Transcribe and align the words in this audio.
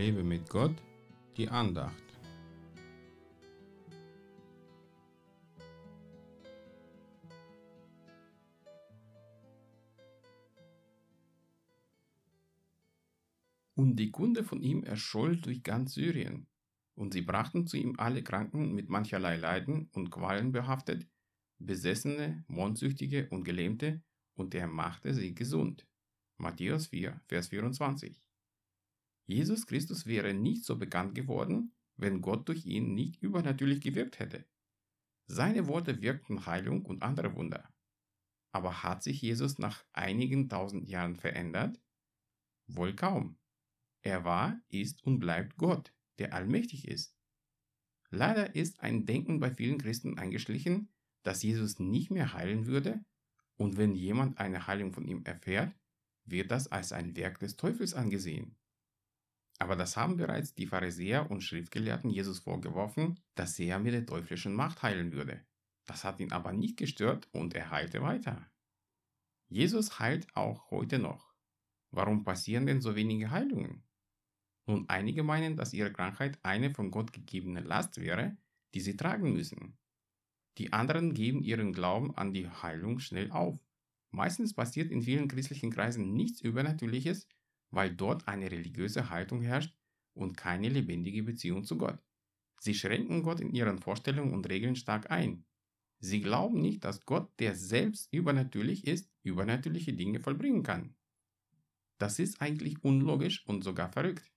Lebe 0.00 0.24
mit 0.24 0.48
Gott, 0.48 0.82
die 1.36 1.46
Andacht. 1.50 1.92
Und 13.74 13.96
die 13.96 14.10
Kunde 14.10 14.42
von 14.42 14.62
ihm 14.62 14.84
erscholl 14.84 15.36
durch 15.36 15.62
ganz 15.62 15.92
Syrien. 15.92 16.46
Und 16.94 17.12
sie 17.12 17.20
brachten 17.20 17.66
zu 17.66 17.76
ihm 17.76 17.96
alle 17.98 18.22
Kranken 18.22 18.74
mit 18.74 18.88
mancherlei 18.88 19.36
Leiden 19.36 19.90
und 19.92 20.10
Qualen 20.10 20.50
behaftet, 20.50 21.06
Besessene, 21.58 22.42
Mondsüchtige 22.48 23.28
und 23.28 23.44
Gelähmte, 23.44 24.00
und 24.32 24.54
er 24.54 24.66
machte 24.66 25.12
sie 25.12 25.34
gesund. 25.34 25.86
Matthäus 26.38 26.86
4, 26.86 27.20
Vers 27.26 27.48
24. 27.48 28.18
Jesus 29.26 29.66
Christus 29.66 30.06
wäre 30.06 30.34
nicht 30.34 30.64
so 30.64 30.76
bekannt 30.76 31.14
geworden, 31.14 31.72
wenn 31.96 32.20
Gott 32.20 32.48
durch 32.48 32.66
ihn 32.66 32.94
nicht 32.94 33.22
übernatürlich 33.22 33.80
gewirkt 33.80 34.18
hätte. 34.18 34.44
Seine 35.26 35.68
Worte 35.68 36.02
wirkten 36.02 36.46
Heilung 36.46 36.84
und 36.84 37.02
andere 37.02 37.34
Wunder. 37.36 37.72
Aber 38.52 38.82
hat 38.82 39.02
sich 39.02 39.22
Jesus 39.22 39.58
nach 39.58 39.84
einigen 39.92 40.48
tausend 40.48 40.88
Jahren 40.88 41.14
verändert? 41.14 41.80
Wohl 42.66 42.96
kaum. 42.96 43.38
Er 44.02 44.24
war, 44.24 44.60
ist 44.68 45.04
und 45.04 45.20
bleibt 45.20 45.56
Gott, 45.56 45.94
der 46.18 46.34
allmächtig 46.34 46.88
ist. 46.88 47.16
Leider 48.10 48.56
ist 48.56 48.80
ein 48.80 49.06
Denken 49.06 49.38
bei 49.38 49.52
vielen 49.52 49.78
Christen 49.78 50.18
eingeschlichen, 50.18 50.92
dass 51.22 51.42
Jesus 51.42 51.78
nicht 51.78 52.10
mehr 52.10 52.32
heilen 52.32 52.66
würde, 52.66 53.04
und 53.56 53.76
wenn 53.76 53.94
jemand 53.94 54.38
eine 54.38 54.66
Heilung 54.66 54.92
von 54.92 55.06
ihm 55.06 55.22
erfährt, 55.24 55.74
wird 56.24 56.50
das 56.50 56.68
als 56.68 56.92
ein 56.92 57.14
Werk 57.14 57.38
des 57.40 57.56
Teufels 57.56 57.94
angesehen. 57.94 58.56
Aber 59.60 59.76
das 59.76 59.96
haben 59.96 60.16
bereits 60.16 60.54
die 60.54 60.66
Pharisäer 60.66 61.30
und 61.30 61.42
Schriftgelehrten 61.42 62.10
Jesus 62.10 62.38
vorgeworfen, 62.38 63.20
dass 63.34 63.58
er 63.58 63.78
mit 63.78 63.92
der 63.92 64.06
teuflischen 64.06 64.54
Macht 64.54 64.82
heilen 64.82 65.12
würde. 65.12 65.44
Das 65.84 66.02
hat 66.02 66.18
ihn 66.18 66.32
aber 66.32 66.52
nicht 66.52 66.78
gestört 66.78 67.28
und 67.32 67.54
er 67.54 67.70
heilte 67.70 68.00
weiter. 68.00 68.50
Jesus 69.48 69.98
heilt 69.98 70.34
auch 70.34 70.70
heute 70.70 70.98
noch. 70.98 71.34
Warum 71.90 72.24
passieren 72.24 72.66
denn 72.66 72.80
so 72.80 72.96
wenige 72.96 73.30
Heilungen? 73.30 73.82
Nun, 74.66 74.88
einige 74.88 75.22
meinen, 75.22 75.56
dass 75.56 75.74
ihre 75.74 75.92
Krankheit 75.92 76.38
eine 76.42 76.72
von 76.72 76.90
Gott 76.90 77.12
gegebene 77.12 77.60
Last 77.60 78.00
wäre, 78.00 78.36
die 78.72 78.80
sie 78.80 78.96
tragen 78.96 79.32
müssen. 79.32 79.76
Die 80.56 80.72
anderen 80.72 81.12
geben 81.12 81.42
ihren 81.42 81.72
Glauben 81.72 82.16
an 82.16 82.32
die 82.32 82.48
Heilung 82.48 82.98
schnell 82.98 83.30
auf. 83.30 83.58
Meistens 84.10 84.54
passiert 84.54 84.90
in 84.90 85.02
vielen 85.02 85.28
christlichen 85.28 85.70
Kreisen 85.70 86.14
nichts 86.14 86.40
Übernatürliches, 86.40 87.26
weil 87.70 87.94
dort 87.94 88.28
eine 88.28 88.50
religiöse 88.50 89.10
Haltung 89.10 89.42
herrscht 89.42 89.74
und 90.14 90.36
keine 90.36 90.68
lebendige 90.68 91.22
Beziehung 91.22 91.64
zu 91.64 91.78
Gott. 91.78 91.98
Sie 92.60 92.74
schränken 92.74 93.22
Gott 93.22 93.40
in 93.40 93.52
ihren 93.52 93.78
Vorstellungen 93.78 94.34
und 94.34 94.48
Regeln 94.48 94.76
stark 94.76 95.10
ein. 95.10 95.44
Sie 95.98 96.20
glauben 96.20 96.60
nicht, 96.60 96.84
dass 96.84 97.04
Gott, 97.04 97.30
der 97.38 97.54
selbst 97.54 98.12
übernatürlich 98.12 98.86
ist, 98.86 99.10
übernatürliche 99.22 99.92
Dinge 99.92 100.20
vollbringen 100.20 100.62
kann. 100.62 100.94
Das 101.98 102.18
ist 102.18 102.40
eigentlich 102.40 102.82
unlogisch 102.82 103.46
und 103.46 103.62
sogar 103.62 103.92
verrückt. 103.92 104.32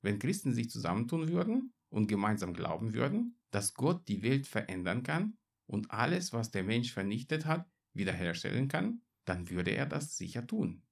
Wenn 0.00 0.18
Christen 0.18 0.52
sich 0.54 0.70
zusammentun 0.70 1.28
würden 1.28 1.74
und 1.90 2.06
gemeinsam 2.06 2.54
glauben 2.54 2.94
würden, 2.94 3.38
dass 3.50 3.74
Gott 3.74 4.08
die 4.08 4.22
Welt 4.22 4.46
verändern 4.46 5.02
kann 5.02 5.36
und 5.66 5.90
alles, 5.90 6.32
was 6.32 6.50
der 6.50 6.64
Mensch 6.64 6.92
vernichtet 6.92 7.44
hat, 7.44 7.70
wiederherstellen 7.92 8.68
kann, 8.68 9.02
dann 9.26 9.50
würde 9.50 9.70
er 9.70 9.86
das 9.86 10.16
sicher 10.16 10.46
tun. 10.46 10.82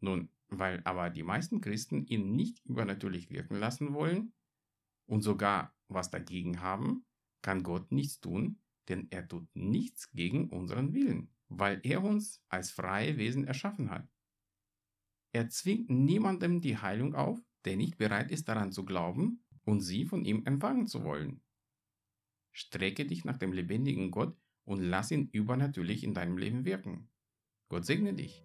Nun, 0.00 0.30
weil 0.50 0.80
aber 0.84 1.10
die 1.10 1.22
meisten 1.22 1.60
Christen 1.60 2.06
ihn 2.06 2.34
nicht 2.34 2.64
übernatürlich 2.64 3.30
wirken 3.30 3.56
lassen 3.56 3.94
wollen 3.94 4.32
und 5.06 5.22
sogar 5.22 5.74
was 5.88 6.10
dagegen 6.10 6.60
haben, 6.60 7.04
kann 7.42 7.62
Gott 7.62 7.90
nichts 7.92 8.20
tun, 8.20 8.58
denn 8.88 9.08
er 9.10 9.26
tut 9.26 9.48
nichts 9.54 10.10
gegen 10.12 10.50
unseren 10.50 10.92
Willen, 10.92 11.30
weil 11.48 11.80
er 11.84 12.02
uns 12.02 12.42
als 12.48 12.70
freie 12.70 13.16
Wesen 13.16 13.44
erschaffen 13.44 13.90
hat. 13.90 14.08
Er 15.32 15.48
zwingt 15.48 15.88
niemandem 15.90 16.60
die 16.60 16.78
Heilung 16.78 17.14
auf, 17.14 17.40
der 17.64 17.76
nicht 17.76 17.98
bereit 17.98 18.30
ist 18.30 18.48
daran 18.48 18.72
zu 18.72 18.84
glauben 18.84 19.44
und 19.64 19.80
sie 19.80 20.04
von 20.04 20.24
ihm 20.24 20.44
empfangen 20.44 20.86
zu 20.86 21.04
wollen. 21.04 21.42
Strecke 22.52 23.06
dich 23.06 23.24
nach 23.24 23.36
dem 23.36 23.52
lebendigen 23.52 24.10
Gott 24.10 24.36
und 24.64 24.80
lass 24.80 25.10
ihn 25.10 25.28
übernatürlich 25.32 26.02
in 26.02 26.14
deinem 26.14 26.36
Leben 26.36 26.64
wirken. 26.64 27.08
Gott 27.68 27.86
segne 27.86 28.14
dich. 28.14 28.44